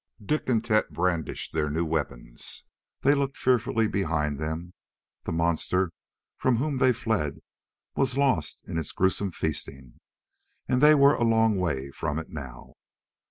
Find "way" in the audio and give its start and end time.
11.55-11.91